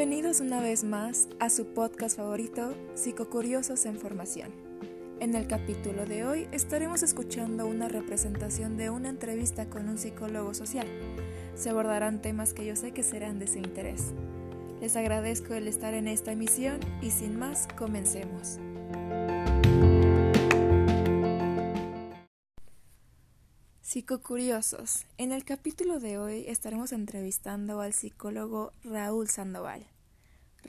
[0.00, 4.50] Bienvenidos una vez más a su podcast favorito, Psicocuriosos en Formación.
[5.20, 10.54] En el capítulo de hoy estaremos escuchando una representación de una entrevista con un psicólogo
[10.54, 10.86] social.
[11.54, 14.14] Se abordarán temas que yo sé que serán de su interés.
[14.80, 18.58] Les agradezco el estar en esta emisión y sin más, comencemos.
[23.90, 25.04] Psicocuriosos.
[25.18, 29.84] En el capítulo de hoy estaremos entrevistando al psicólogo Raúl Sandoval.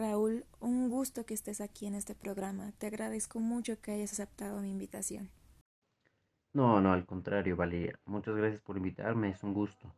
[0.00, 2.72] Raúl, un gusto que estés aquí en este programa.
[2.78, 5.28] Te agradezco mucho que hayas aceptado mi invitación.
[6.54, 7.98] No, no, al contrario, Valeria.
[8.06, 9.94] Muchas gracias por invitarme, es un gusto.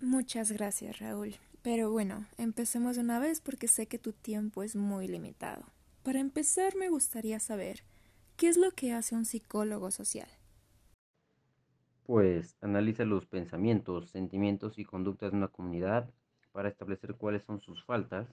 [0.00, 1.34] Muchas gracias, Raúl.
[1.60, 5.62] Pero bueno, empecemos de una vez porque sé que tu tiempo es muy limitado.
[6.02, 7.84] Para empezar, me gustaría saber,
[8.36, 10.28] ¿qué es lo que hace un psicólogo social?
[12.04, 16.10] Pues analiza los pensamientos, sentimientos y conductas de una comunidad
[16.54, 18.28] para establecer cuáles son sus faltas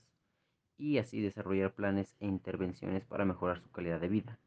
[0.78, 4.40] y así desarrollar planes e intervenciones para mejorar su calidad de vida.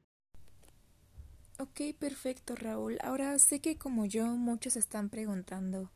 [1.59, 2.99] Ok, perfecto Raúl.
[3.03, 5.91] Ahora sé que como yo muchos están preguntando,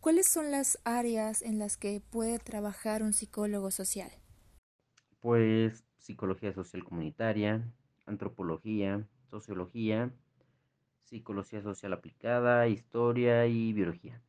[0.00, 4.10] ¿cuáles son las áreas en las que puede trabajar un psicólogo social?
[5.20, 7.72] Pues psicología social comunitaria,
[8.04, 10.12] antropología, sociología,
[11.04, 14.20] psicología social aplicada, historia y biología.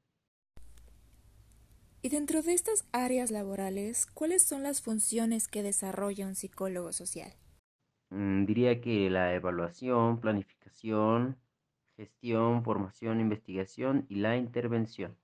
[2.01, 7.33] Y dentro de estas áreas laborales, ¿cuáles son las funciones que desarrolla un psicólogo social?
[8.09, 11.37] Mm, diría que la evaluación, planificación,
[11.97, 15.17] gestión, formación, investigación y la intervención.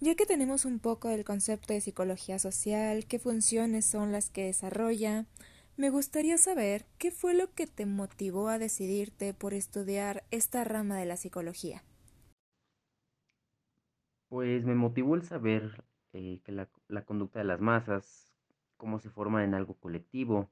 [0.00, 4.44] Ya que tenemos un poco del concepto de psicología social, qué funciones son las que
[4.44, 5.26] desarrolla,
[5.76, 10.98] me gustaría saber qué fue lo que te motivó a decidirte por estudiar esta rama
[10.98, 11.82] de la psicología.
[14.34, 18.34] Pues me motivó el saber eh, que la, conducta de las masas,
[18.76, 20.50] cómo se forma en algo colectivo,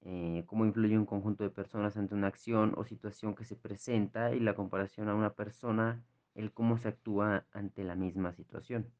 [0.00, 4.34] eh, cómo influye un conjunto de personas ante una acción o situación que se presenta
[4.34, 6.02] y la comparación a una persona,
[6.34, 8.90] el cómo se actúa ante la misma situación.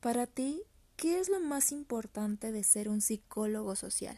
[0.00, 0.62] Para ti,
[0.96, 4.16] ¿Qué es lo más importante de ser un psicólogo social?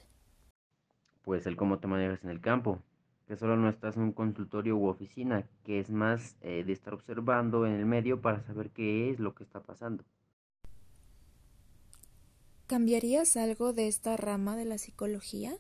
[1.23, 2.83] Pues el cómo te manejas en el campo,
[3.27, 6.95] que solo no estás en un consultorio u oficina, que es más eh, de estar
[6.95, 10.05] observando en el medio para saber qué es lo que está pasando.
[12.67, 15.55] ¿Cambiarías algo de esta rama de la psicología?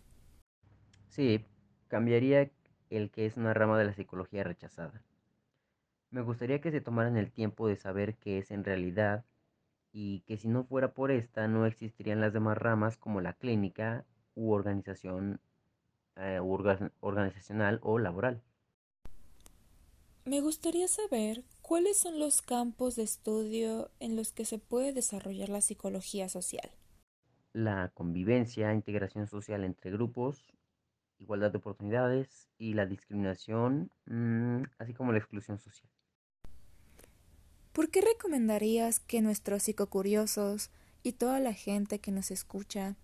[1.09, 1.44] Sí,
[1.88, 2.50] cambiaría
[2.91, 5.03] el que es una rama de la psicología rechazada.
[6.10, 9.25] Me gustaría que se tomaran el tiempo de saber qué es en realidad
[9.93, 14.05] y que si no fuera por esta no existirían las demás ramas como la clínica
[14.34, 15.41] u organización
[16.16, 18.43] eh, organizacional o laboral.
[20.25, 25.50] Me gustaría saber cuáles son los campos de estudio en los que se puede desarrollar
[25.50, 26.71] la psicología social.
[27.53, 30.53] La convivencia, integración social entre grupos,
[31.19, 35.88] igualdad de oportunidades y la discriminación, mm, así como la exclusión social.
[37.72, 40.71] ¿Por qué recomendarías que nuestros psicocuriosos
[41.03, 42.97] y toda la gente que nos escucha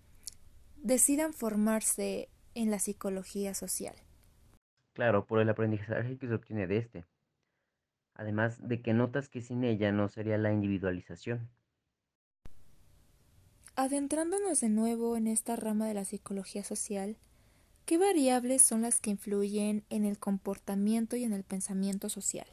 [0.75, 3.95] decidan formarse en la psicología social?
[4.93, 7.05] Claro, por el aprendizaje que se obtiene de este.
[8.15, 11.49] Además de que notas que sin ella no sería la individualización.
[13.75, 17.17] Adentrándonos de nuevo en esta rama de la psicología social,
[17.85, 22.45] ¿qué variables son las que influyen en el comportamiento y en el pensamiento social?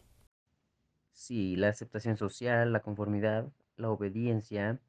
[1.12, 4.80] Sí, la aceptación social, la conformidad, la obediencia,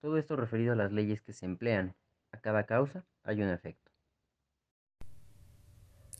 [0.00, 1.94] todo esto referido a las leyes que se emplean.
[2.32, 3.85] A cada causa hay un efecto.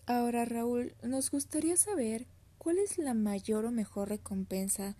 [0.08, 2.28] Ahora, Raúl, nos gustaría saber
[2.58, 4.94] cuál es la mayor o mejor recompensa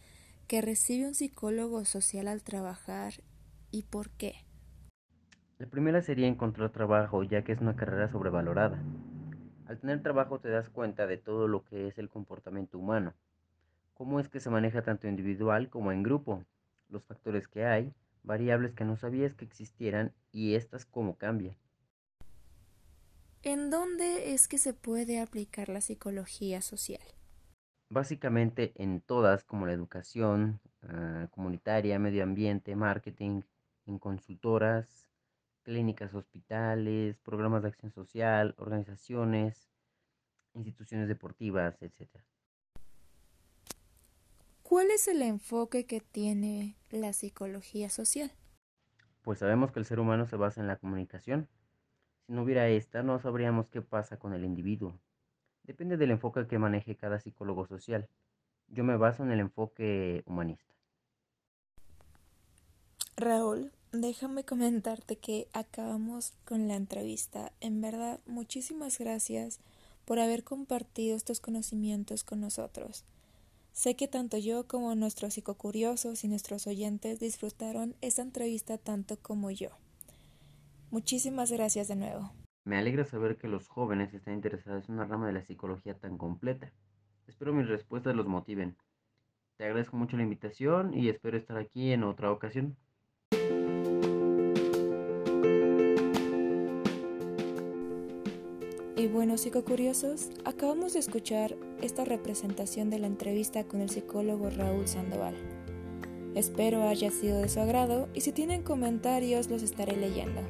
[0.49, 3.15] que recibe un psicólogo social al trabajar
[3.71, 4.35] y por qué.
[5.59, 8.83] La primera sería encontrar trabajo, ya que es una carrera sobrevalorada.
[9.69, 13.15] Al tener trabajo te das cuenta de todo lo que es el comportamiento humano,
[13.95, 16.43] cómo es que se maneja tanto individual como en grupo,
[16.89, 17.95] los factores que hay,
[18.25, 21.57] variables que no sabías que existieran y estas cómo cambian.
[23.47, 27.15] ¿En dónde es que se puede aplicar la psicología social?
[27.89, 33.43] Básicamente en todas, como la educación ah, comunitaria, medio ambiente, marketing,
[33.87, 35.09] en consultoras,
[35.63, 39.71] clínicas, hospitales, programas de acción social, organizaciones,
[40.55, 42.11] instituciones deportivas, etc.
[44.65, 48.33] ¿Cuál es el enfoque que tiene la psicología social?
[49.23, 51.49] Pues sabemos que el ser humano se basa en la comunicación.
[52.27, 54.99] Si no hubiera esta, no sabríamos qué pasa con el individuo.
[55.63, 58.09] Depende del enfoque que maneje cada psicólogo social.
[58.69, 60.75] Yo me baso en el enfoque humanista.
[63.17, 67.53] Raúl, déjame comentarte que acabamos con la entrevista.
[67.61, 69.61] En verdad, muchísimas gracias
[70.05, 73.05] por haber compartido estos conocimientos con nosotros.
[73.73, 79.51] Sé que tanto yo como nuestros psicocuriosos y nuestros oyentes disfrutaron esta entrevista tanto como
[79.51, 79.71] yo.
[80.91, 82.33] Muchísimas gracias de nuevo.
[82.65, 86.19] Me alegra saber que los jóvenes están interesados en una rama de la psicología tan
[86.19, 86.73] completa.
[87.27, 88.77] Espero mis respuestas los motiven.
[89.57, 92.77] Te agradezco mucho la invitación y espero estar aquí en otra ocasión.
[98.97, 104.89] Y bueno, psicocuriosos, acabamos de escuchar esta representación de la entrevista con el psicólogo Raúl
[104.89, 105.35] Sandoval.
[106.35, 110.41] Espero haya sido de su agrado y si tienen comentarios los estaré leyendo.